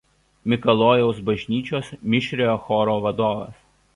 [0.53, 3.63] Mikalojaus bažnyčios mišriojo choro vadovas.